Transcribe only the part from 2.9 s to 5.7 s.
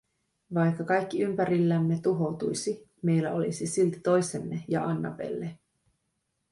meillä olisi silti toisemme ja Annabelle.